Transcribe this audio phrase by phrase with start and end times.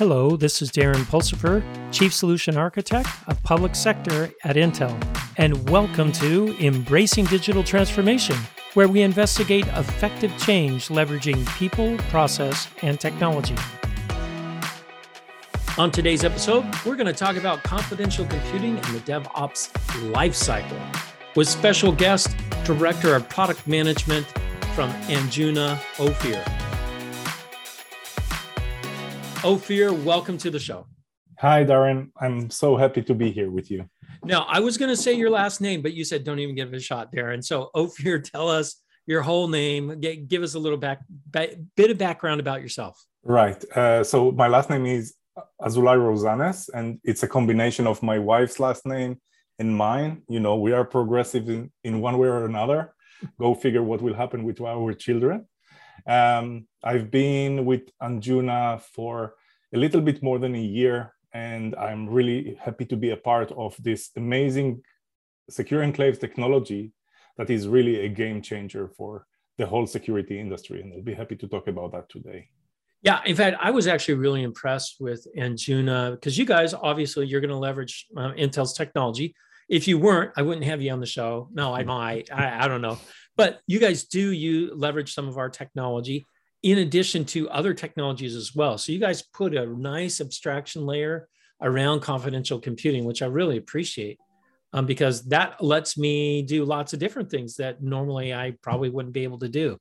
[0.00, 1.62] Hello, this is Darren Pulsipher,
[1.92, 4.98] Chief Solution Architect of Public Sector at Intel,
[5.36, 8.34] and welcome to Embracing Digital Transformation,
[8.72, 13.54] where we investigate effective change leveraging people, process, and technology.
[15.76, 19.68] On today's episode, we're going to talk about confidential computing and the DevOps
[20.14, 20.80] lifecycle
[21.36, 24.26] with special guest, Director of Product Management
[24.74, 26.59] from Anjuna Ophir.
[29.42, 30.86] Ophir, welcome to the show.
[31.38, 32.10] Hi, Darren.
[32.20, 33.88] I'm so happy to be here with you.
[34.22, 36.74] Now, I was going to say your last name, but you said don't even give
[36.74, 37.42] it a shot, Darren.
[37.42, 38.76] So, Ophir, tell us
[39.06, 39.98] your whole name.
[40.28, 43.02] give us a little back, bit of background about yourself.
[43.22, 43.64] Right.
[43.74, 45.14] Uh, so, my last name is
[45.62, 49.22] Azulay Rosanes, and it's a combination of my wife's last name
[49.58, 50.20] and mine.
[50.28, 52.92] You know, we are progressive in, in one way or another.
[53.38, 55.46] Go figure what will happen with our children.
[56.06, 59.34] Um, I've been with Anjuna for
[59.74, 63.52] a little bit more than a year, and I'm really happy to be a part
[63.52, 64.82] of this amazing
[65.48, 66.92] secure enclaves technology
[67.36, 69.26] that is really a game changer for
[69.58, 70.80] the whole security industry.
[70.80, 72.48] And I'll be happy to talk about that today.
[73.02, 77.40] Yeah, in fact, I was actually really impressed with Anjuna because you guys obviously you're
[77.40, 79.34] going to leverage uh, Intel's technology.
[79.70, 81.48] If you weren't, I wouldn't have you on the show.
[81.52, 82.30] No, I might.
[82.32, 82.98] I, I don't know
[83.40, 86.26] but you guys do you leverage some of our technology
[86.62, 88.76] in addition to other technologies as well.
[88.76, 91.26] So you guys put a nice abstraction layer
[91.62, 94.18] around confidential computing, which I really appreciate.
[94.74, 99.14] Um, because that lets me do lots of different things that normally I probably wouldn't
[99.14, 99.78] be able to do.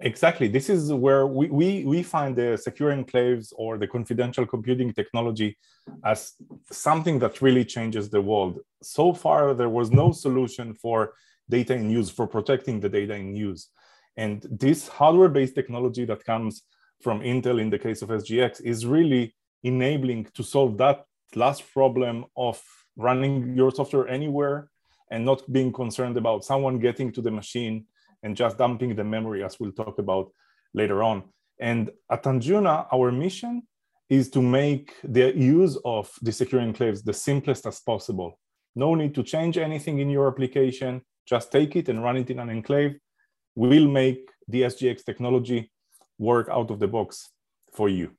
[0.00, 0.48] Exactly.
[0.48, 5.58] This is where we, we, we find the secure enclaves or the confidential computing technology
[6.02, 6.32] as
[6.70, 8.60] something that really changes the world.
[8.82, 11.12] So far, there was no solution for
[11.48, 13.68] data in use, for protecting the data in use.
[14.16, 16.62] And this hardware-based technology that comes
[17.02, 22.24] from Intel in the case of SGX is really enabling to solve that last problem
[22.36, 22.62] of
[22.96, 24.70] running your software anywhere
[25.10, 27.86] and not being concerned about someone getting to the machine
[28.22, 30.32] and just dumping the memory, as we'll talk about
[30.74, 31.22] later on.
[31.60, 33.62] And at Anjuna, our mission
[34.08, 38.38] is to make the use of the secure enclaves the simplest as possible.
[38.74, 42.38] No need to change anything in your application just take it and run it in
[42.38, 42.96] an enclave.
[43.54, 45.70] We'll make the SGX technology
[46.18, 47.30] work out of the box
[47.72, 48.12] for you.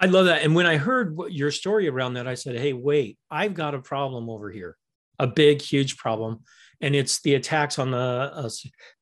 [0.00, 0.42] I love that.
[0.42, 3.78] And when I heard your story around that, I said, hey, wait, I've got a
[3.78, 4.76] problem over here,
[5.18, 6.40] a big, huge problem.
[6.80, 8.50] And it's the attacks on the uh,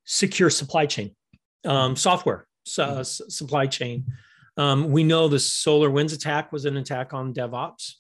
[0.05, 1.17] secure supply chain,
[1.65, 3.03] um, software mm-hmm.
[3.03, 4.05] supply chain.
[4.57, 7.95] Um, we know the SolarWinds attack was an attack on DevOps,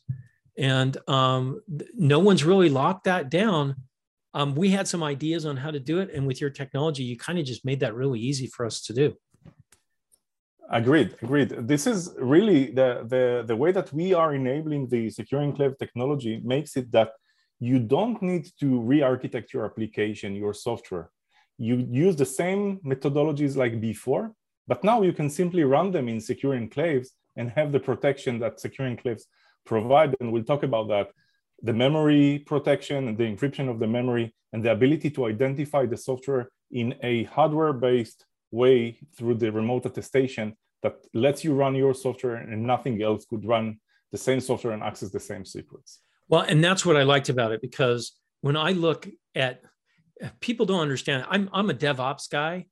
[0.59, 1.63] and um,
[1.95, 3.77] no one's really locked that down
[4.35, 7.17] um, we had some ideas on how to do it and with your technology you
[7.17, 9.15] kind of just made that really easy for us to do.
[10.71, 11.51] Agreed agreed.
[11.73, 16.41] This is really the, the the way that we are enabling the secure enclave technology
[16.43, 17.11] makes it that
[17.61, 21.11] you don't need to re-architect your application your software.
[21.59, 24.33] You use the same methodologies like before
[24.67, 28.61] but now you can simply run them in secure enclaves and have the protection that
[28.61, 29.25] secure enclaves
[29.67, 31.09] provide and we'll talk about that
[31.63, 35.97] the memory protection and the encryption of the memory and the ability to identify the
[35.97, 42.37] software in a hardware-based way through the remote attestation that lets you run your software
[42.37, 43.79] and nothing else could run
[44.11, 46.01] the same software and access the same secrets.
[46.29, 49.63] Well, and that's what I liked about it because when I look at
[50.41, 52.67] people don't understand, I'm I'm a DevOps guy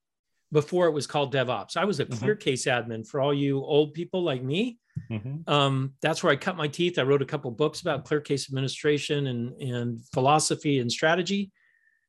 [0.52, 1.76] before it was called DevOps.
[1.76, 2.24] I was a mm-hmm.
[2.24, 4.78] ClearCase admin for all you old people like me.
[5.10, 5.50] Mm-hmm.
[5.50, 6.98] Um, that's where I cut my teeth.
[6.98, 11.52] I wrote a couple books about ClearCase administration and, and philosophy and strategy.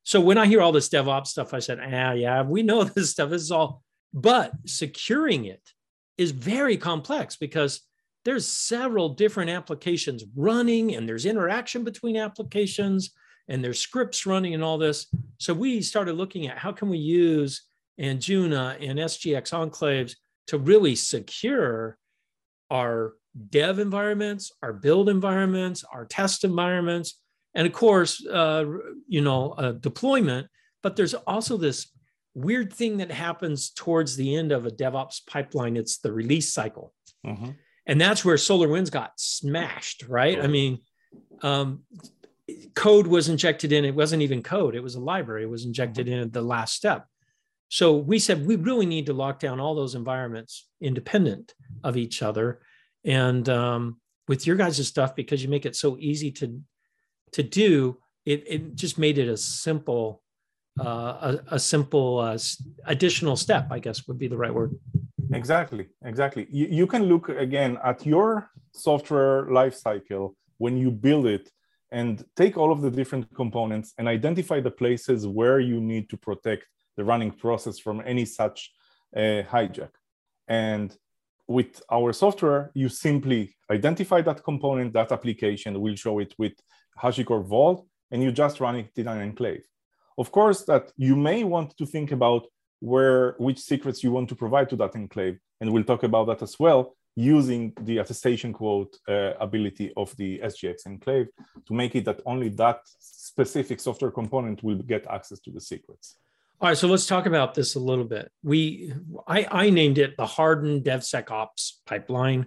[0.04, 3.10] So when I hear all this DevOps stuff, I said, ah, yeah, we know this
[3.10, 3.30] stuff.
[3.30, 3.82] This is all,
[4.12, 5.62] but securing it
[6.18, 7.80] is very complex because
[8.24, 13.12] there's several different applications running and there's interaction between applications
[13.48, 15.06] and there's scripts running and all this.
[15.38, 17.62] So we started looking at how can we use
[18.00, 20.16] Anjuna and SGX enclaves
[20.48, 21.98] to really secure
[22.70, 23.14] our
[23.50, 27.18] dev environments, our build environments, our test environments,
[27.54, 28.64] and of course, uh,
[29.06, 30.48] you know, uh, deployment.
[30.82, 31.90] But there's also this
[32.34, 35.76] weird thing that happens towards the end of a DevOps pipeline.
[35.76, 36.94] It's the release cycle,
[37.26, 37.50] mm-hmm.
[37.86, 40.04] and that's where SolarWinds got smashed.
[40.08, 40.40] Right?
[40.40, 40.78] I mean,
[41.42, 41.82] um,
[42.74, 43.84] code was injected in.
[43.84, 45.44] It wasn't even code; it was a library.
[45.44, 46.14] It was injected mm-hmm.
[46.14, 47.06] in at the last step.
[47.72, 52.20] So we said we really need to lock down all those environments independent of each
[52.20, 52.60] other.
[53.02, 53.98] And um,
[54.28, 56.60] with your guys' stuff, because you make it so easy to
[57.32, 57.96] to do,
[58.26, 60.22] it, it just made it a simple
[60.78, 62.38] uh, a, a, simple uh,
[62.84, 64.74] additional step, I guess would be the right word.
[65.32, 66.46] Exactly, exactly.
[66.50, 71.50] You, you can look again at your software lifecycle when you build it
[71.90, 76.16] and take all of the different components and identify the places where you need to
[76.18, 76.64] protect
[76.96, 78.72] the running process from any such
[79.16, 79.90] uh, hijack.
[80.48, 80.94] And
[81.48, 86.54] with our software, you simply identify that component, that application, we'll show it with
[87.02, 89.64] HashiCorp Vault, and you just run it in an enclave.
[90.18, 92.46] Of course, that you may want to think about
[92.80, 96.42] where which secrets you want to provide to that enclave, and we'll talk about that
[96.42, 101.28] as well using the attestation quote uh, ability of the SGX enclave
[101.66, 106.16] to make it that only that specific software component will get access to the secrets.
[106.62, 108.30] All right, so let's talk about this a little bit.
[108.44, 108.94] We,
[109.26, 112.46] I, I named it the hardened DevSecOps pipeline,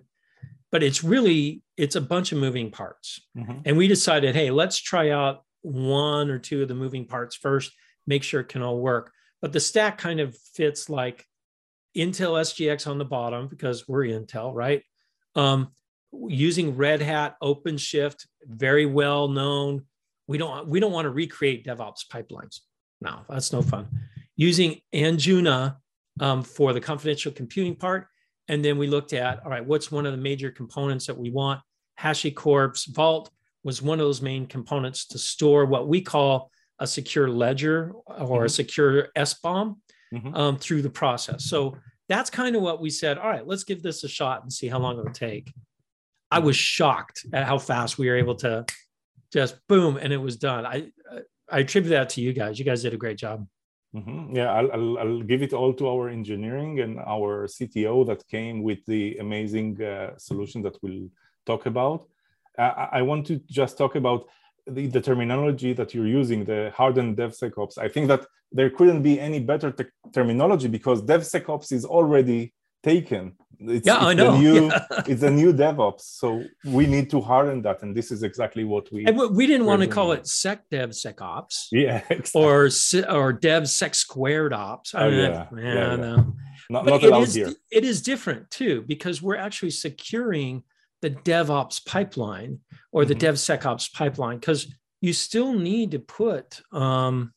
[0.71, 3.59] but it's really it's a bunch of moving parts, mm-hmm.
[3.65, 7.73] and we decided, hey, let's try out one or two of the moving parts first,
[8.07, 9.11] make sure it can all work.
[9.41, 11.25] But the stack kind of fits like
[11.93, 14.81] Intel SGX on the bottom because we're Intel, right?
[15.35, 15.73] Um,
[16.13, 19.87] using Red Hat OpenShift, very well known.
[20.25, 22.61] We don't we don't want to recreate DevOps pipelines.
[23.05, 23.87] No, that's no fun.
[24.35, 25.77] Using Anjuna
[26.19, 28.07] um, for the confidential computing part,
[28.47, 31.29] and then we looked at all right, what's one of the major components that we
[31.29, 31.61] want?
[31.99, 33.29] HashiCorp's Vault
[33.63, 38.15] was one of those main components to store what we call a secure ledger or
[38.15, 38.45] mm-hmm.
[38.45, 39.77] a secure SBOM
[40.13, 40.35] mm-hmm.
[40.35, 41.45] um, through the process.
[41.45, 41.77] So
[42.09, 43.17] that's kind of what we said.
[43.17, 45.53] All right, let's give this a shot and see how long it'll take.
[46.29, 48.65] I was shocked at how fast we were able to
[49.31, 50.65] just boom and it was done.
[50.65, 50.91] I
[51.49, 52.57] I attribute that to you guys.
[52.59, 53.47] You guys did a great job.
[53.95, 54.35] Mm-hmm.
[54.35, 58.61] Yeah, I'll, I'll, I'll, give it all to our engineering and our CTO that came
[58.61, 61.07] with the amazing uh, solution that we'll
[61.45, 62.05] talk about.
[62.57, 64.27] I, I want to just talk about
[64.67, 69.19] the, the terminology that you're using, the hardened DevSecOps, I think that there couldn't be
[69.19, 72.53] any better te- terminology because DevSecOps is already
[72.85, 73.33] taken.
[73.59, 74.37] It's, yeah, it's I know.
[74.45, 74.85] New, yeah.
[75.07, 78.91] it's a new DevOps, so we need to harden that, and this is exactly what
[78.91, 79.05] we.
[79.05, 81.67] And we didn't want to call it Sec DevSecOps.
[81.71, 82.43] Yeah, exactly.
[82.43, 82.65] or
[83.17, 84.93] or DevSec squared ops.
[84.93, 86.35] I oh, mean, yeah, yeah, yeah, no.
[86.69, 87.53] Not, not allowed is, here.
[87.71, 90.63] It is different too because we're actually securing
[91.01, 92.59] the DevOps pipeline
[92.91, 93.33] or the mm-hmm.
[93.33, 97.33] DevSecOps pipeline because you still need to put um,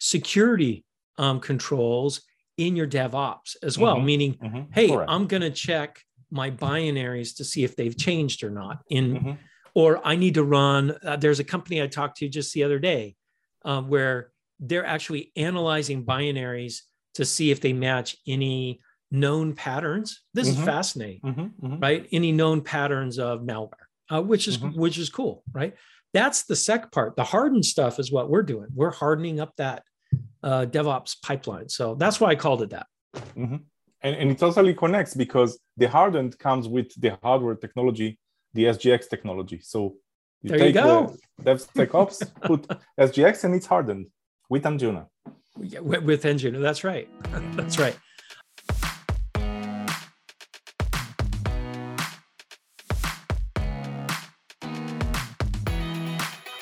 [0.00, 0.84] security
[1.18, 2.22] um, controls
[2.56, 4.06] in your DevOps as well, mm-hmm.
[4.06, 4.72] meaning, mm-hmm.
[4.72, 5.10] hey, Correct.
[5.10, 8.78] I'm going to check my binaries to see if they've changed or not.
[8.88, 9.32] In mm-hmm.
[9.74, 10.96] or I need to run.
[11.04, 13.16] Uh, there's a company I talked to just the other day
[13.64, 16.80] uh, where they're actually analyzing binaries
[17.14, 18.80] to see if they match any
[19.10, 20.22] known patterns.
[20.34, 20.60] This mm-hmm.
[20.60, 21.80] is fascinating, mm-hmm, mm-hmm.
[21.80, 22.06] right?
[22.12, 23.72] Any known patterns of malware,
[24.10, 24.78] uh, which is mm-hmm.
[24.78, 25.74] which is cool, right?
[26.12, 27.16] That's the sec part.
[27.16, 28.68] The hardened stuff is what we're doing.
[28.74, 29.84] We're hardening up that
[30.42, 31.68] uh, DevOps pipeline.
[31.68, 32.86] So that's why I called it that.
[33.14, 33.56] Mm-hmm.
[34.02, 38.18] And, and it totally connects because the hardened comes with the hardware technology,
[38.54, 39.60] the SGX technology.
[39.62, 39.96] So
[40.42, 41.16] you there take you go.
[41.38, 42.66] the DevSecOps, put
[42.98, 44.06] SGX, and it's hardened
[44.48, 45.06] with Anjuna.
[45.60, 47.08] Yeah, with, with Anjuna, that's right.
[47.56, 47.96] that's right.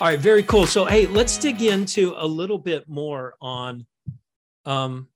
[0.01, 0.65] All right, very cool.
[0.65, 3.85] So, hey, let's dig into a little bit more on,
[4.65, 5.09] um,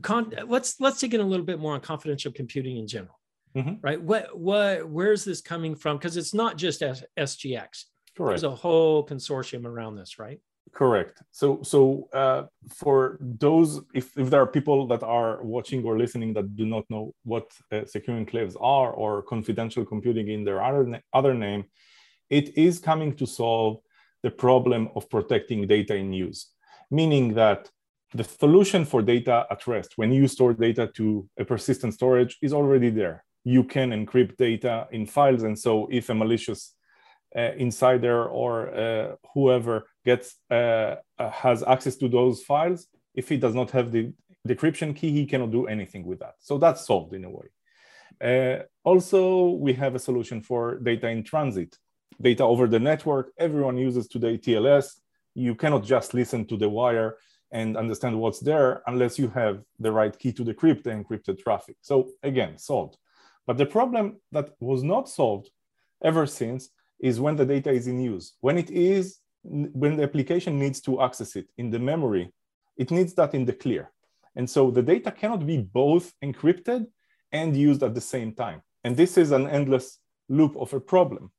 [0.00, 3.18] con- let's let's dig in a little bit more on confidential computing in general,
[3.56, 3.74] mm-hmm.
[3.82, 4.00] right?
[4.00, 5.96] What what where's this coming from?
[5.96, 7.86] Because it's not just S- SGX.
[8.16, 8.30] Correct.
[8.30, 10.38] There's a whole consortium around this, right?
[10.72, 11.20] Correct.
[11.32, 12.44] So so uh,
[12.76, 16.84] for those, if if there are people that are watching or listening that do not
[16.90, 21.64] know what uh, secure enclaves are or confidential computing in their other na- other name,
[22.30, 23.78] it is coming to solve
[24.22, 26.50] the problem of protecting data in use,
[26.90, 27.70] meaning that
[28.14, 32.52] the solution for data at rest, when you store data to a persistent storage, is
[32.52, 33.24] already there.
[33.44, 35.42] You can encrypt data in files.
[35.42, 36.74] And so if a malicious
[37.34, 43.38] uh, insider or uh, whoever gets uh, uh has access to those files, if he
[43.38, 44.12] does not have the
[44.46, 46.34] decryption key, he cannot do anything with that.
[46.40, 47.48] So that's solved in a way.
[48.20, 51.76] Uh, also, we have a solution for data in transit
[52.22, 53.32] data over the network.
[53.38, 55.00] Everyone uses today TLS.
[55.34, 57.16] You cannot just listen to the wire
[57.50, 61.76] and understand what's there unless you have the right key to decrypt the encrypted traffic.
[61.82, 62.96] So again, solved.
[63.46, 65.50] But the problem that was not solved
[66.02, 68.34] ever since is when the data is in use.
[68.40, 72.32] When it is, when the application needs to access it in the memory,
[72.76, 73.90] it needs that in the clear.
[74.36, 76.86] And so the data cannot be both encrypted
[77.32, 78.62] and used at the same time.
[78.84, 79.98] And this is an endless
[80.28, 81.30] loop of a problem.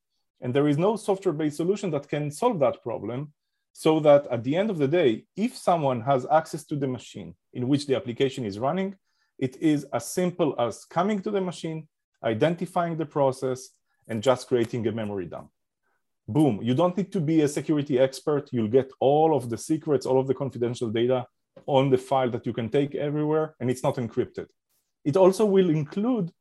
[0.42, 3.34] And there is no software-based solution that can solve that problem
[3.72, 7.34] so that at the end of the day, if someone has access to the machine
[7.54, 8.96] in which the application is running,
[9.40, 11.88] it is as simple as coming to the machine,
[12.24, 13.70] identifying the process,
[14.08, 15.50] and just creating a memory dump.
[16.28, 18.50] Boom, you don't need to be a security expert.
[18.52, 21.26] You'll get all of the secrets, all of the confidential data
[21.66, 24.48] on the file that you can take everywhere, and it's not encrypted.
[25.04, 26.32] It also will include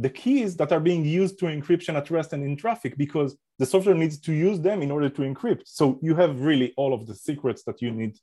[0.00, 3.66] the keys that are being used to encryption at rest and in traffic because the
[3.66, 5.62] software needs to use them in order to encrypt.
[5.66, 8.16] So you have really all of the secrets that you need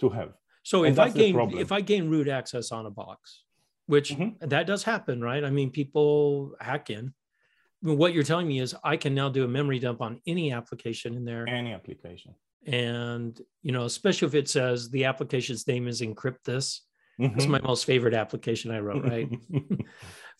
[0.00, 0.32] to have.
[0.62, 3.44] So if I gain if I gain root access on a box,
[3.86, 4.48] which mm-hmm.
[4.48, 5.44] that does happen, right?
[5.44, 7.14] I mean, people hack in.
[7.82, 11.14] what you're telling me is I can now do a memory dump on any application
[11.14, 11.46] in there.
[11.46, 12.34] Any application.
[12.66, 16.82] And you know, especially if it says the application's name is encrypt this.
[17.20, 17.36] Mm-hmm.
[17.36, 19.28] That's my most favorite application I wrote, right?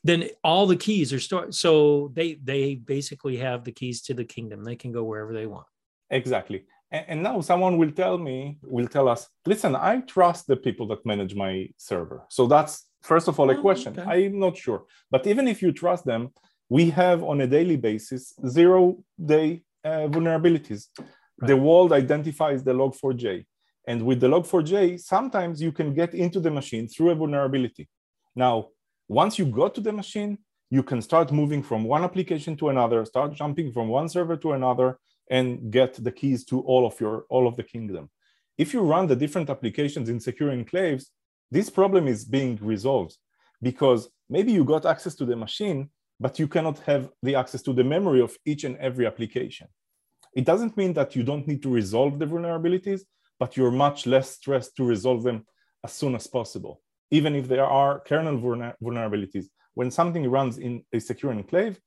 [0.04, 1.54] then all the keys are stored.
[1.54, 4.64] So they they basically have the keys to the kingdom.
[4.64, 5.66] They can go wherever they want.
[6.10, 6.64] Exactly.
[6.90, 10.86] And, and now someone will tell me, will tell us, listen, I trust the people
[10.88, 12.24] that manage my server.
[12.28, 13.98] So that's first of all a oh, question.
[13.98, 14.26] Okay.
[14.26, 14.84] I'm not sure.
[15.10, 16.30] But even if you trust them,
[16.68, 20.86] we have on a daily basis zero day uh, vulnerabilities.
[20.98, 21.48] Right.
[21.48, 23.44] The world identifies the log4j.
[23.86, 27.88] And with the log4j, sometimes you can get into the machine through a vulnerability.
[28.36, 28.68] Now,
[29.08, 30.38] once you go to the machine,
[30.70, 34.52] you can start moving from one application to another, start jumping from one server to
[34.52, 34.98] another,
[35.30, 38.10] and get the keys to all of your all of the kingdom.
[38.58, 41.06] If you run the different applications in secure enclaves,
[41.50, 43.16] this problem is being resolved
[43.62, 47.72] because maybe you got access to the machine, but you cannot have the access to
[47.72, 49.68] the memory of each and every application.
[50.34, 53.02] It doesn't mean that you don't need to resolve the vulnerabilities,
[53.38, 55.46] but you're much less stressed to resolve them
[55.82, 58.38] as soon as possible even if there are kernel
[58.82, 59.46] vulnerabilities.
[59.74, 61.78] When something runs in a secure enclave,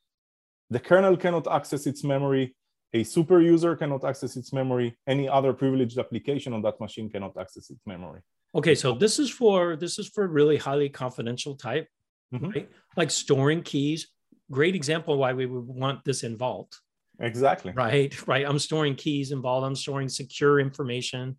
[0.69, 2.55] the kernel cannot access its memory,
[2.93, 7.37] a super user cannot access its memory, any other privileged application on that machine cannot
[7.37, 8.21] access its memory.
[8.53, 11.87] Okay, so this is for this is for really highly confidential type,
[12.33, 12.49] mm-hmm.
[12.49, 12.69] right?
[12.97, 14.07] Like storing keys.
[14.49, 16.77] Great example why we would want this in Vault.
[17.19, 17.71] Exactly.
[17.71, 18.45] Right, right.
[18.45, 19.63] I'm storing keys in Vault.
[19.63, 21.37] I'm storing secure information.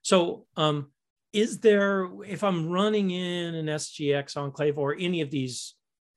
[0.00, 0.90] So um,
[1.34, 5.74] is there if i'm running in an sgx enclave or any of these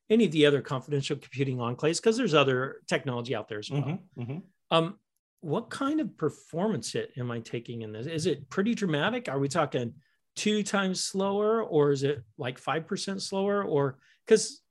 [0.10, 3.82] any of the other confidential computing enclaves because there's other technology out there as well.
[3.82, 4.38] Mm-hmm, mm-hmm.
[4.72, 4.98] Um,
[5.42, 8.08] what kind of performance hit am i taking in this?
[8.08, 9.30] Is it pretty dramatic?
[9.30, 9.94] Are we talking
[10.36, 14.62] two times slower or is it like 5% slower or because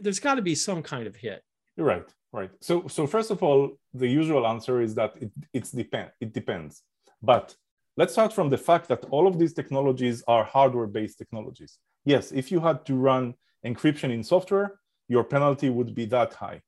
[0.00, 1.42] there's got to be some kind of hit.
[1.76, 2.50] You're right right.
[2.60, 6.82] So so first of all the usual answer is that it, it's depend it depends.
[7.22, 7.54] But
[7.98, 11.78] Let's start from the fact that all of these technologies are hardware-based technologies.
[12.06, 13.34] Yes, if you had to run
[13.66, 16.62] encryption in software, your penalty would be that high.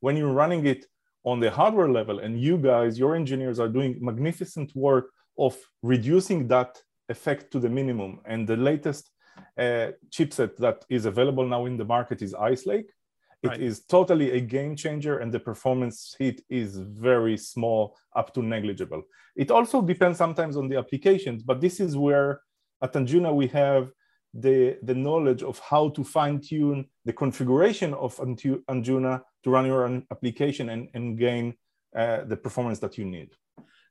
[0.00, 0.86] When you're running it
[1.24, 6.48] on the hardware level and you guys, your engineers are doing magnificent work of reducing
[6.48, 8.20] that effect to the minimum.
[8.24, 9.10] And the latest
[9.58, 12.90] uh, chipset that is available now in the market is Ice Lake.
[13.42, 13.60] It right.
[13.60, 19.02] is totally a game changer, and the performance hit is very small, up to negligible.
[19.34, 22.42] It also depends sometimes on the applications, but this is where
[22.82, 23.90] at Anjuna we have
[24.34, 30.02] the, the knowledge of how to fine tune the configuration of Anjuna to run your
[30.10, 31.54] application and, and gain
[31.96, 33.30] uh, the performance that you need.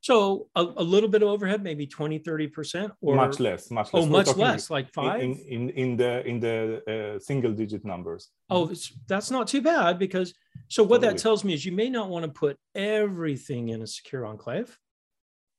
[0.01, 4.03] So a, a, little bit of overhead, maybe 20, 30%, or much less, much less.
[4.03, 8.29] Oh, much less, like five in, in, in the in the uh, single digit numbers.
[8.49, 8.71] Oh,
[9.07, 10.33] that's not too bad because
[10.69, 11.13] so what totally.
[11.13, 14.77] that tells me is you may not want to put everything in a secure enclave,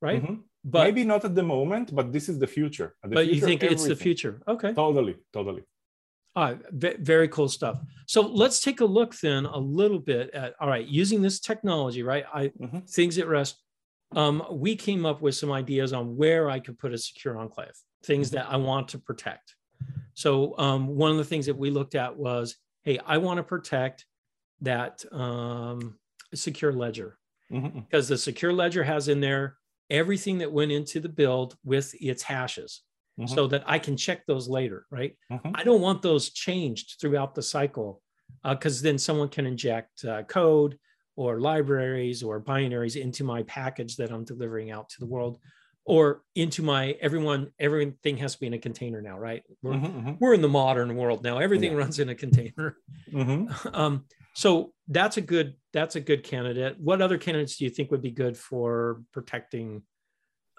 [0.00, 0.22] right?
[0.22, 0.36] Mm-hmm.
[0.64, 2.94] But maybe not at the moment, but this is the future.
[3.02, 3.90] The but future, you think everything.
[3.90, 4.42] it's the future?
[4.48, 4.72] Okay.
[4.72, 5.64] Totally, totally.
[6.36, 7.80] All right, very cool stuff.
[8.06, 12.02] So let's take a look then a little bit at all right, using this technology,
[12.02, 12.24] right?
[12.32, 12.78] I mm-hmm.
[12.88, 13.58] things at rest
[14.16, 17.72] um, we came up with some ideas on where I could put a secure enclave,
[18.04, 18.36] things mm-hmm.
[18.36, 19.54] that I want to protect.
[20.14, 23.42] So um, one of the things that we looked at was, hey, I want to
[23.42, 24.04] protect
[24.60, 25.98] that um,
[26.34, 27.18] secure ledger
[27.50, 27.80] mm-hmm.
[27.80, 29.56] because the secure ledger has in there
[29.88, 32.82] everything that went into the build with its hashes.
[33.18, 33.34] Mm-hmm.
[33.34, 35.14] So that I can check those later, right?
[35.30, 35.50] Mm-hmm.
[35.54, 38.00] I don't want those changed throughout the cycle
[38.42, 40.78] because uh, then someone can inject uh, code
[41.20, 45.38] or libraries or binaries into my package that I'm delivering out to the world
[45.84, 49.98] or into my everyone everything has to be in a container now right we're, mm-hmm,
[49.98, 50.12] mm-hmm.
[50.18, 51.78] we're in the modern world now everything yeah.
[51.78, 52.78] runs in a container
[53.12, 53.68] mm-hmm.
[53.74, 57.90] um, so that's a good that's a good candidate what other candidates do you think
[57.90, 59.82] would be good for protecting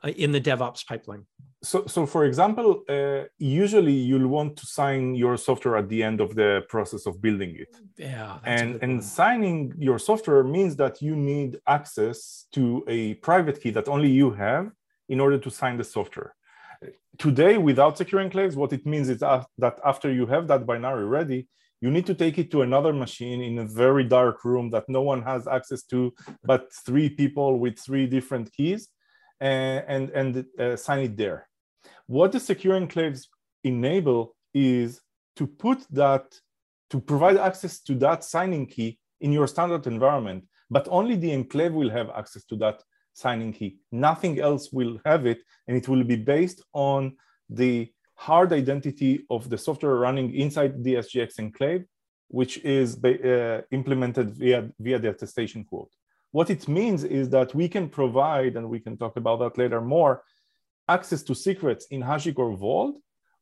[0.03, 1.25] in the DevOps pipeline?
[1.63, 6.19] So, so for example, uh, usually you'll want to sign your software at the end
[6.19, 7.77] of the process of building it.
[7.97, 8.39] Yeah.
[8.43, 13.87] And, and signing your software means that you need access to a private key that
[13.87, 14.71] only you have
[15.07, 16.33] in order to sign the software.
[17.17, 21.47] today, without secure enclaves, what it means is that after you have that binary ready,
[21.81, 25.01] you need to take it to another machine in a very dark room that no
[25.01, 28.89] one has access to but three people with three different keys
[29.41, 31.47] and, and, uh, sign it there.
[32.07, 33.27] What the secure enclaves
[33.63, 35.01] enable is
[35.37, 36.25] to put that,
[36.89, 41.73] to provide access to that signing key in your standard environment, but only the enclave
[41.73, 42.81] will have access to that
[43.13, 43.77] signing key.
[43.91, 47.17] Nothing else will have it, and it will be based on
[47.49, 51.85] the hard identity of the software running inside the SGX enclave,
[52.27, 55.91] which is uh, implemented via, via the attestation quote.
[56.31, 59.81] What it means is that we can provide, and we can talk about that later
[59.81, 60.23] more,
[60.87, 62.95] access to secrets in HashiCorp Vault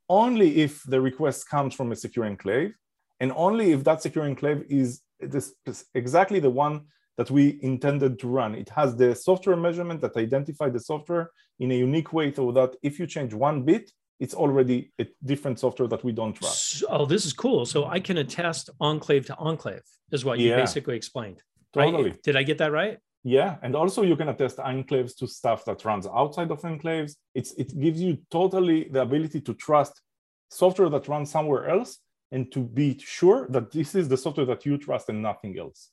[0.10, 2.74] only if the request comes from a secure enclave,
[3.20, 5.54] and only if that secure enclave is this,
[5.94, 6.82] exactly the one
[7.18, 8.56] that we intended to run.
[8.56, 11.30] It has the software measurement that identify the software
[11.60, 15.60] in a unique way so that if you change one bit, it's already a different
[15.60, 16.84] software that we don't trust.
[16.90, 17.66] Oh, this is cool.
[17.66, 21.44] So I can attest enclave to enclave is what you basically explained.
[21.74, 22.12] Totally.
[22.12, 22.24] Right?
[22.24, 22.98] Did I get that right?
[23.24, 27.16] Yeah, and also you can attest enclaves to stuff that runs outside of enclaves.
[27.36, 30.02] It's it gives you totally the ability to trust
[30.50, 32.00] software that runs somewhere else
[32.32, 35.90] and to be sure that this is the software that you trust and nothing else.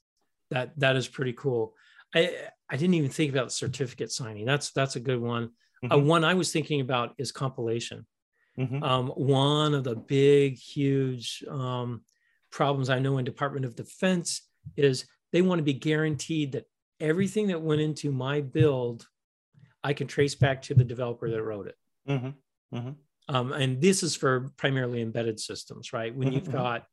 [0.50, 1.74] That that is pretty cool.
[2.14, 2.30] I
[2.70, 4.44] I didn't even think about certificate signing.
[4.44, 5.50] That's that's a good one.
[5.84, 5.92] Mm-hmm.
[5.92, 8.06] Uh, one I was thinking about is compilation.
[8.58, 8.82] Mm-hmm.
[8.82, 12.02] Um, one of the big, huge um,
[12.50, 14.42] problems I know in Department of Defense
[14.76, 16.64] is they want to be guaranteed that
[17.00, 19.06] everything that went into my build,
[19.82, 21.76] I can trace back to the developer that wrote it.
[22.08, 22.76] Mm-hmm.
[22.76, 22.90] Mm-hmm.
[23.28, 26.14] Um, and this is for primarily embedded systems, right?
[26.14, 26.52] When you've mm-hmm.
[26.52, 26.86] got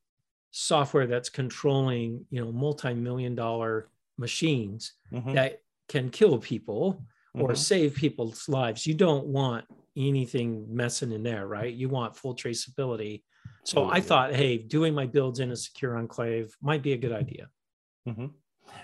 [0.51, 5.33] software that's controlling, you know, multi-million dollar machines mm-hmm.
[5.33, 7.55] that can kill people or mm-hmm.
[7.55, 11.73] save people's lives, you don't want anything messing in there, right?
[11.73, 13.23] You want full traceability.
[13.63, 17.11] So I thought, hey, doing my builds in a secure enclave might be a good
[17.11, 17.47] idea.
[18.07, 18.27] Mm-hmm.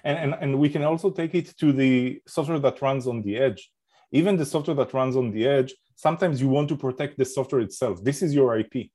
[0.03, 3.37] And, and, and we can also take it to the software that runs on the
[3.37, 3.71] edge.
[4.11, 7.61] Even the software that runs on the edge, sometimes you want to protect the software
[7.61, 8.03] itself.
[8.03, 8.89] This is your IP.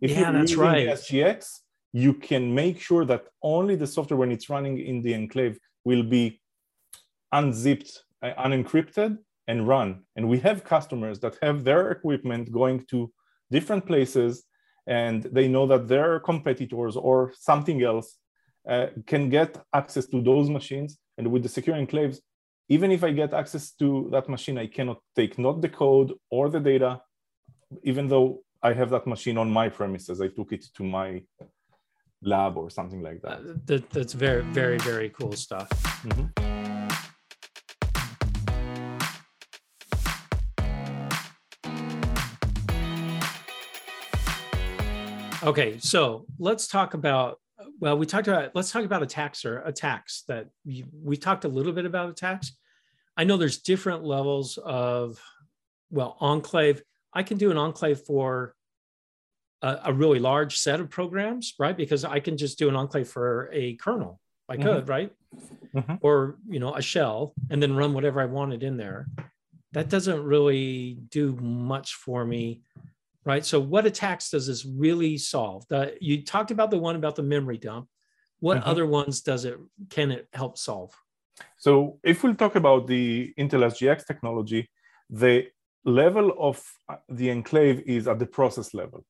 [0.00, 0.88] If yeah, you're that's using right.
[0.88, 1.60] SGX,
[1.92, 6.02] you can make sure that only the software when it's running in the enclave will
[6.02, 6.40] be
[7.32, 9.18] unzipped, uh, unencrypted,
[9.48, 10.04] and run.
[10.16, 13.10] And we have customers that have their equipment going to
[13.50, 14.44] different places
[14.86, 18.16] and they know that their competitors or something else
[19.06, 20.98] can get access to those machines.
[21.16, 22.18] And with the secure enclaves,
[22.68, 26.50] even if I get access to that machine, I cannot take not the code or
[26.50, 27.00] the data,
[27.82, 30.20] even though I have that machine on my premises.
[30.20, 31.22] I took it to my
[32.22, 33.38] lab or something like that.
[33.38, 35.68] Uh, that that's very, very, very cool stuff.
[35.70, 36.26] Mm-hmm.
[45.46, 47.38] Okay, so let's talk about.
[47.80, 48.54] Well, we talked about.
[48.54, 52.56] Let's talk about attacks or attacks that we, we talked a little bit about attacks.
[53.16, 55.20] I know there's different levels of,
[55.90, 56.82] well, enclave.
[57.12, 58.54] I can do an enclave for
[59.62, 61.76] a, a really large set of programs, right?
[61.76, 64.20] Because I can just do an enclave for a kernel.
[64.48, 64.62] I mm-hmm.
[64.62, 65.12] could, right?
[65.74, 65.94] Mm-hmm.
[66.00, 69.06] Or you know, a shell, and then run whatever I wanted in there.
[69.72, 72.62] That doesn't really do much for me
[73.24, 73.44] right?
[73.44, 75.64] So what attacks does this really solve?
[75.68, 77.88] The, you talked about the one about the memory dump.
[78.40, 78.70] What mm-hmm.
[78.70, 79.58] other ones does it
[79.90, 80.92] can it help solve?
[81.56, 84.68] So if we talk about the Intel SGX technology,
[85.10, 85.48] the
[85.84, 89.04] level of uh, the enclave is at the process level.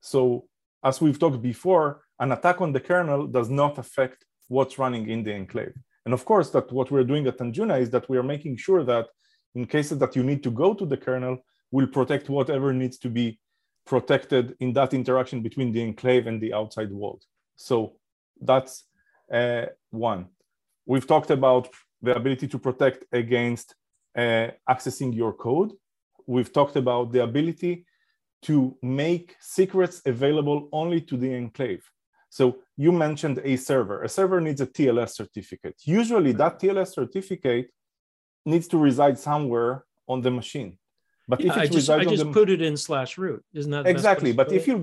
[0.00, 0.46] So
[0.84, 5.22] as we've talked before, an attack on the kernel does not affect what's running in
[5.22, 5.74] the enclave.
[6.04, 8.84] And of course, that what we're doing at Anjuna is that we are making sure
[8.84, 9.06] that
[9.54, 11.38] in cases that you need to go to the kernel,
[11.70, 13.38] we'll protect whatever needs to be
[13.86, 17.24] protected in that interaction between the enclave and the outside world.
[17.56, 17.96] So
[18.40, 18.84] that's
[19.32, 20.26] uh, one.
[20.86, 21.68] We've talked about
[22.02, 23.74] the ability to protect against
[24.16, 25.72] uh, accessing your code.
[26.26, 27.86] We've talked about the ability
[28.42, 31.84] to make secrets available only to the enclave.
[32.30, 34.02] So you mentioned a server.
[34.02, 35.76] A server needs a TLS certificate.
[35.84, 37.70] Usually that TLS certificate
[38.46, 40.78] needs to reside somewhere on the machine.
[41.30, 42.32] But yeah, if I just, I just the...
[42.32, 44.32] put it in slash root, isn't that exactly?
[44.32, 44.74] But if you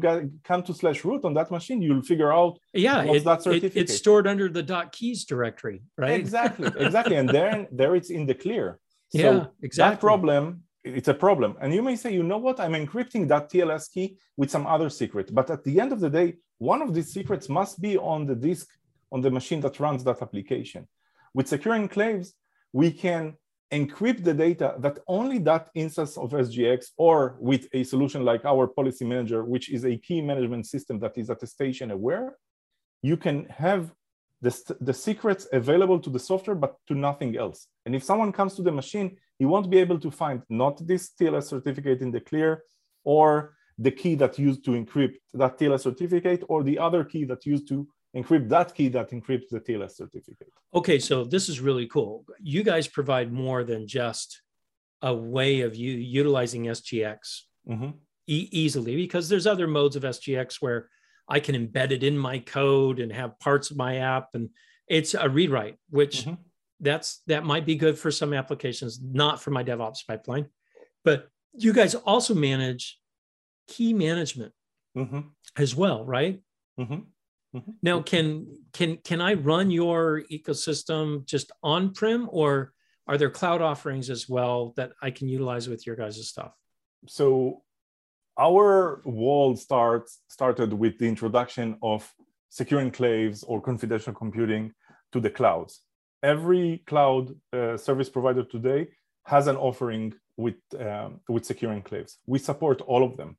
[0.50, 3.76] come to slash root on that machine, you'll figure out yeah, it, that certificate.
[3.76, 6.18] It, it's stored under the dot keys directory, right?
[6.18, 8.80] Exactly, exactly, and there there it's in the clear.
[9.10, 9.96] So yeah, exactly.
[9.96, 12.62] That problem, it's a problem, and you may say, you know what?
[12.62, 14.08] I'm encrypting that TLS key
[14.40, 16.28] with some other secret, but at the end of the day,
[16.60, 18.68] one of these secrets must be on the disk
[19.12, 20.88] on the machine that runs that application.
[21.34, 22.28] With secure enclaves,
[22.72, 23.36] we can
[23.72, 28.68] encrypt the data that only that instance of SGX or with a solution like our
[28.68, 32.38] policy manager, which is a key management system that is attestation aware,
[33.02, 33.92] you can have
[34.42, 37.68] the, the secrets available to the software, but to nothing else.
[37.86, 41.12] And if someone comes to the machine, he won't be able to find not this
[41.20, 42.64] TLS certificate in the clear
[43.04, 47.46] or the key that used to encrypt that TLS certificate or the other key that
[47.46, 50.52] used to encrypt that key that encrypts the TLS certificate.
[50.74, 52.26] Okay, so this is really cool.
[52.42, 54.42] You guys provide more than just
[55.02, 57.20] a way of you utilizing SGX
[57.70, 57.90] mm-hmm.
[58.28, 60.90] e- easily because there's other modes of SGX where
[61.30, 64.50] I can embed it in my code and have parts of my app and
[64.88, 66.36] it's a rewrite, which mm-hmm.
[66.80, 70.48] that's that might be good for some applications, not for my DevOps pipeline.
[71.04, 72.98] But you guys also manage
[73.68, 74.54] key management
[74.98, 75.20] mm-hmm.
[75.58, 76.40] as well, right?
[77.58, 77.72] Mm-hmm.
[77.82, 82.74] Now, can can can I run your ecosystem just on prem, or
[83.08, 86.54] are there cloud offerings as well that I can utilize with your guys' stuff?
[87.08, 87.64] So,
[88.40, 92.12] our world starts started with the introduction of
[92.50, 94.74] secure enclaves or confidential computing
[95.12, 95.82] to the clouds.
[96.24, 98.88] Every cloud uh, service provider today
[99.26, 102.14] has an offering with um, with secure enclaves.
[102.26, 103.38] We support all of them.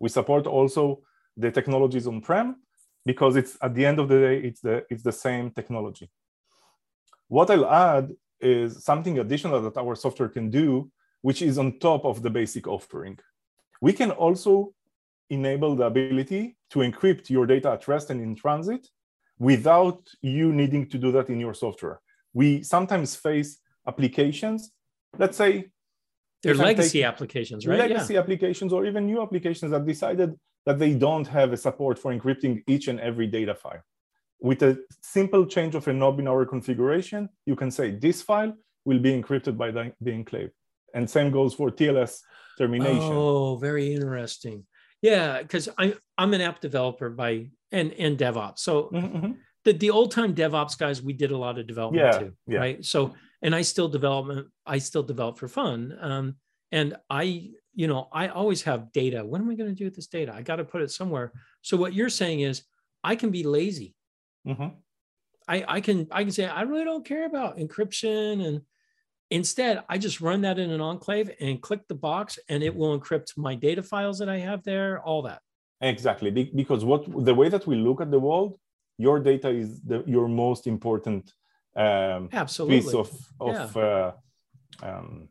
[0.00, 1.02] We support also
[1.36, 2.56] the technologies on prem
[3.04, 6.10] because it's at the end of the day, it's the, it's the same technology.
[7.28, 10.90] What I'll add is something additional that our software can do,
[11.22, 13.18] which is on top of the basic offering.
[13.80, 14.74] We can also
[15.30, 18.88] enable the ability to encrypt your data at rest and in transit
[19.38, 22.00] without you needing to do that in your software.
[22.32, 24.70] We sometimes face applications,
[25.18, 25.70] let's say
[26.42, 27.78] they're legacy applications, right?
[27.78, 28.20] Legacy yeah.
[28.20, 32.62] applications or even new applications that decided that they don't have a support for encrypting
[32.66, 33.82] each and every data file.
[34.40, 38.54] With a simple change of a knob in our configuration, you can say this file
[38.84, 40.50] will be encrypted by the, the enclave.
[40.94, 42.20] And same goes for TLS
[42.58, 43.00] termination.
[43.02, 44.64] Oh, very interesting.
[45.02, 48.60] Yeah, because I'm I'm an app developer by and and DevOps.
[48.60, 49.32] So mm-hmm, mm-hmm.
[49.64, 52.32] the, the old time DevOps guys, we did a lot of development yeah, too.
[52.46, 52.58] Yeah.
[52.58, 52.84] Right.
[52.84, 55.96] So and I still development, I still develop for fun.
[56.00, 56.36] Um,
[56.74, 59.24] and I you know, I always have data.
[59.24, 60.32] What am I going to do with this data?
[60.32, 61.32] I got to put it somewhere.
[61.62, 62.62] So what you're saying is
[63.02, 63.94] I can be lazy.
[64.46, 64.68] Mm-hmm.
[65.48, 68.62] I, I can I can say I really don't care about encryption and
[69.30, 72.98] instead I just run that in an enclave and click the box and it will
[72.98, 75.40] encrypt my data files that I have there, all that.
[75.80, 78.58] Exactly, because what the way that we look at the world,
[78.96, 81.32] your data is the, your most important
[81.76, 82.80] um, Absolutely.
[82.80, 83.10] piece of
[83.40, 83.82] of yeah.
[83.82, 84.12] uh,
[84.82, 85.28] um,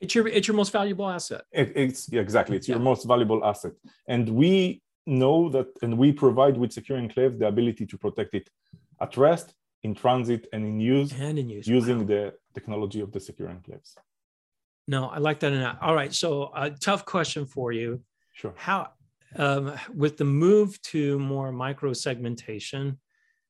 [0.00, 1.42] it's your it's your most valuable asset.
[1.52, 2.56] It, it's yeah, exactly.
[2.56, 2.76] It's yeah.
[2.76, 3.72] your most valuable asset,
[4.08, 8.48] and we know that, and we provide with Secure Enclave the ability to protect it
[9.00, 12.06] at rest, in transit, and in use, and in use using wow.
[12.06, 13.94] the technology of the Secure Enclaves.
[14.88, 15.52] No, I like that.
[15.52, 15.78] Enough.
[15.82, 18.02] All right, so a tough question for you.
[18.32, 18.54] Sure.
[18.56, 18.90] How
[19.36, 22.98] um, with the move to more micro segmentation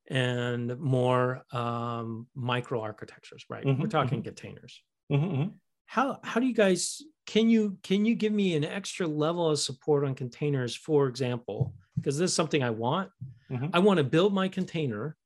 [0.08, 3.64] and more um, micro architectures, right?
[3.64, 4.24] Mm-hmm, We're talking mm-hmm.
[4.24, 4.82] containers.
[5.12, 5.48] Mm-hmm, mm-hmm
[5.90, 9.58] how how do you guys can you can you give me an extra level of
[9.58, 13.10] support on containers for example because this is something i want
[13.50, 13.66] mm-hmm.
[13.72, 15.16] i want to build my container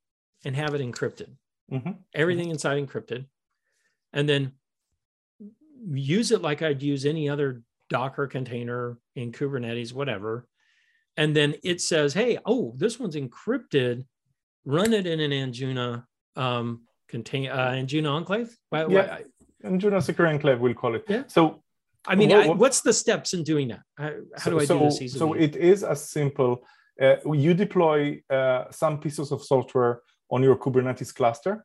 [0.47, 1.29] and have it encrypted
[1.71, 1.91] mm-hmm.
[2.15, 2.53] everything mm-hmm.
[2.53, 3.27] inside encrypted
[4.15, 4.53] and then
[5.91, 10.49] use it like i'd use any other docker container in kubernetes whatever
[11.19, 14.03] and then it says hey oh this one's encrypted
[14.65, 18.87] run it in an anjuna um, contain uh, anjuna enclave why, yeah.
[18.87, 19.25] Why,
[19.65, 21.05] Anjuna Secure Enclave, we'll call it.
[21.09, 21.25] Yeah.
[21.27, 21.63] So,
[22.07, 23.81] I mean, what, I, what's the steps in doing that?
[23.97, 25.19] How, how so, do I so, do this easily?
[25.19, 26.65] So it is as simple.
[27.01, 31.65] Uh, you deploy uh, some pieces of software on your Kubernetes cluster.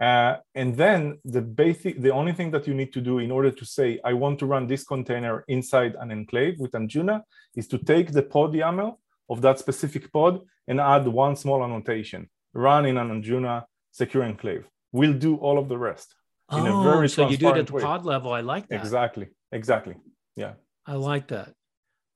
[0.00, 3.50] Uh, and then the basic, the only thing that you need to do in order
[3.50, 7.22] to say, I want to run this container inside an enclave with Anjuna
[7.54, 8.96] is to take the pod YAML
[9.30, 14.66] of that specific pod and add one small annotation, run in an Anjuna secure enclave.
[14.90, 16.16] We'll do all of the rest
[16.58, 17.82] in oh, a very so you do it at the way.
[17.82, 18.32] pod level.
[18.32, 18.80] I like that.
[18.80, 19.28] Exactly.
[19.52, 19.94] Exactly.
[20.36, 20.52] Yeah.
[20.86, 21.52] I like that.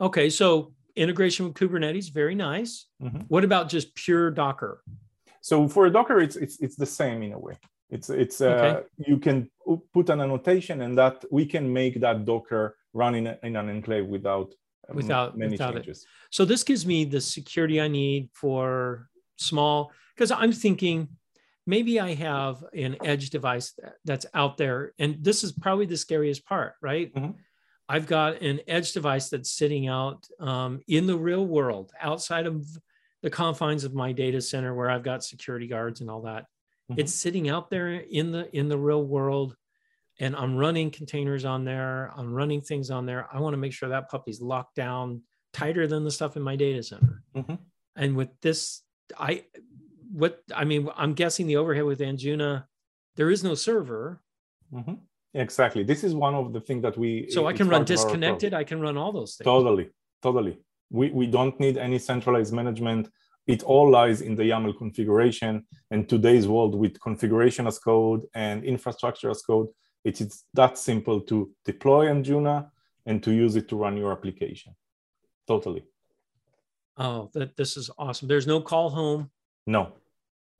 [0.00, 2.86] Okay, so integration with Kubernetes, very nice.
[3.02, 3.20] Mm-hmm.
[3.28, 4.82] What about just pure Docker?
[5.40, 7.56] So for a Docker, it's it's it's the same in a way.
[7.90, 8.86] It's it's uh, okay.
[8.98, 9.50] you can
[9.94, 13.68] put an annotation, and that we can make that Docker run in, a, in an
[13.68, 14.52] enclave without
[14.88, 16.02] um, without many without changes.
[16.02, 16.08] It.
[16.30, 21.08] So this gives me the security I need for small because I'm thinking
[21.68, 24.94] maybe I have an edge device that's out there.
[24.98, 27.14] And this is probably the scariest part, right?
[27.14, 27.32] Mm-hmm.
[27.90, 32.66] I've got an edge device that's sitting out um, in the real world, outside of
[33.22, 36.44] the confines of my data center where I've got security guards and all that.
[36.90, 37.00] Mm-hmm.
[37.00, 39.54] It's sitting out there in the in the real world,
[40.18, 42.12] and I'm running containers on there.
[42.16, 43.28] I'm running things on there.
[43.30, 46.56] I want to make sure that puppy's locked down tighter than the stuff in my
[46.56, 47.22] data center.
[47.36, 47.56] Mm-hmm.
[47.96, 48.82] And with this,
[49.18, 49.44] I
[50.18, 52.64] what I mean, I'm guessing the overhead with Anjuna,
[53.16, 54.20] there is no server.
[54.72, 54.94] Mm-hmm.
[55.34, 55.82] Exactly.
[55.84, 57.30] This is one of the things that we.
[57.30, 58.52] So I can run disconnected.
[58.54, 59.44] I can run all those things.
[59.44, 59.90] Totally,
[60.22, 60.58] totally.
[60.90, 63.08] We we don't need any centralized management.
[63.46, 65.66] It all lies in the YAML configuration.
[65.90, 69.68] And today's world with configuration as code and infrastructure as code,
[70.04, 72.70] it is that simple to deploy Anjuna
[73.06, 74.74] and to use it to run your application.
[75.46, 75.84] Totally.
[76.98, 78.28] Oh, that this is awesome.
[78.28, 79.30] There's no call home.
[79.66, 79.92] No.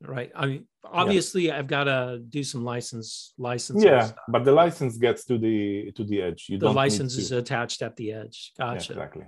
[0.01, 0.31] Right.
[0.35, 1.59] I mean, obviously, yeah.
[1.59, 3.83] I've got to do some license license.
[3.83, 6.47] Yeah, but the license gets to the to the edge.
[6.49, 8.53] You the license is attached at the edge.
[8.57, 8.93] Gotcha.
[8.93, 9.25] Yeah, exactly.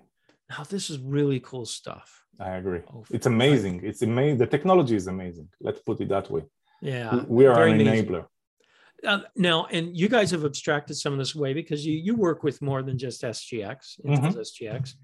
[0.49, 2.09] Now this is really cool stuff.
[2.39, 2.81] I agree.
[2.93, 3.81] Oh, it's amazing.
[3.85, 4.39] It's amazing.
[4.39, 5.49] The technology is amazing.
[5.61, 6.43] Let's put it that way.
[6.81, 7.23] Yeah.
[7.27, 8.07] We are an amazing.
[8.07, 8.27] enabler.
[9.07, 12.43] Uh, now, and you guys have abstracted some of this away because you you work
[12.43, 14.39] with more than just SGX, mm-hmm.
[14.39, 14.95] SGX,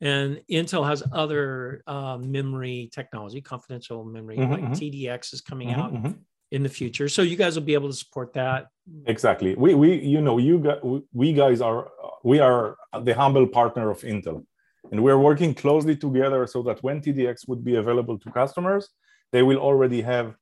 [0.00, 4.72] and Intel has other uh, memory technology, confidential memory, mm-hmm, like mm-hmm.
[4.72, 6.12] TDX is coming mm-hmm, out mm-hmm.
[6.50, 7.08] in the future.
[7.08, 8.66] So you guys will be able to support that.
[9.06, 9.54] Exactly.
[9.54, 10.78] We we you know you got
[11.12, 11.88] we guys are
[12.22, 14.44] we are the humble partner of Intel,
[14.92, 18.90] and we're working closely together so that when TDX would be available to customers,
[19.32, 20.36] they will already have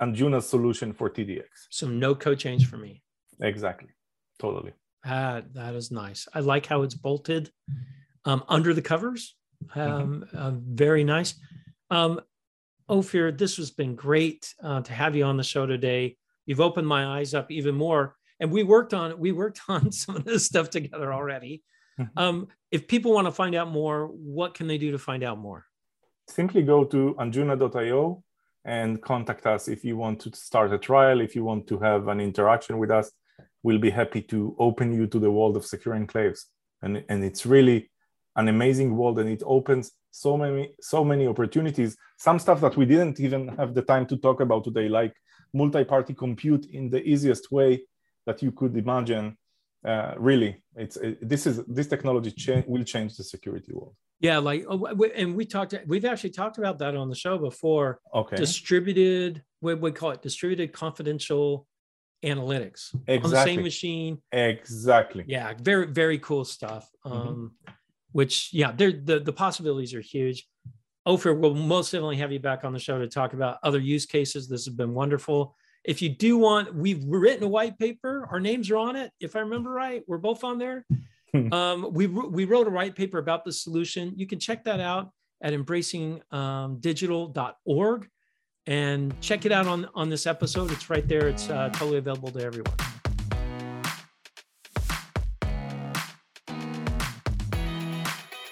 [0.00, 1.44] Anjuna's solution for TDX.
[1.70, 3.02] So no code change for me.
[3.40, 3.90] Exactly.
[4.38, 4.72] Totally.
[5.04, 6.26] That that is nice.
[6.32, 7.50] I like how it's bolted
[8.24, 9.36] um, under the covers.
[9.66, 9.80] Mm-hmm.
[9.80, 10.36] Um, mm-hmm.
[10.36, 11.34] uh, very nice.
[11.90, 12.20] Um,
[12.88, 16.16] Ophir, this has been great uh, to have you on the show today.
[16.46, 20.16] You've opened my eyes up even more, and we worked on we worked on some
[20.16, 21.62] of this stuff together already.
[21.98, 22.18] Mm-hmm.
[22.18, 25.38] Um, if people want to find out more, what can they do to find out
[25.38, 25.66] more?
[26.28, 28.22] Simply go to anjuna.io
[28.64, 32.08] and contact us if you want to start a trial, if you want to have
[32.08, 33.10] an interaction with us.
[33.62, 36.46] We'll be happy to open you to the world of secure enclaves.
[36.80, 37.91] And, and it's really
[38.36, 41.96] an amazing world and it opens so many so many opportunities.
[42.18, 45.14] Some stuff that we didn't even have the time to talk about today like
[45.52, 47.82] multi-party compute in the easiest way
[48.26, 49.36] that you could imagine.
[49.84, 53.96] Uh, really it's it, this is this technology cha- will change the security world.
[54.20, 58.00] Yeah like oh, and we talked we've actually talked about that on the show before.
[58.14, 58.36] Okay.
[58.36, 61.66] Distributed what we call it distributed confidential
[62.24, 62.94] analytics.
[63.08, 63.24] Exactly.
[63.24, 64.18] on the same machine.
[64.30, 65.24] Exactly.
[65.26, 66.88] Yeah very very cool stuff.
[67.04, 67.28] Mm-hmm.
[67.28, 67.52] um
[68.12, 70.46] which yeah, the the possibilities are huge.
[71.04, 74.06] Ophir, we'll most definitely have you back on the show to talk about other use
[74.06, 74.48] cases.
[74.48, 75.56] This has been wonderful.
[75.84, 78.28] If you do want, we've written a white paper.
[78.30, 80.04] Our names are on it, if I remember right.
[80.06, 80.86] We're both on there.
[81.32, 81.52] Hmm.
[81.52, 84.12] um, we we wrote a white paper about the solution.
[84.16, 85.10] You can check that out
[85.42, 88.08] at embracingdigital.org
[88.66, 90.70] and check it out on on this episode.
[90.70, 91.26] It's right there.
[91.28, 92.91] It's uh, totally available to everyone.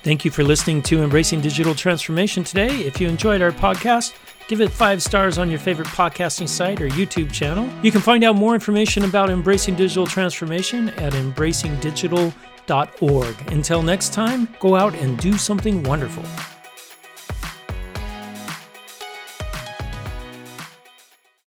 [0.03, 2.75] Thank you for listening to Embracing Digital Transformation today.
[2.87, 4.15] If you enjoyed our podcast,
[4.49, 7.69] give it five stars on your favorite podcasting site or YouTube channel.
[7.83, 13.53] You can find out more information about Embracing Digital Transformation at embracingdigital.org.
[13.53, 16.25] Until next time, go out and do something wonderful.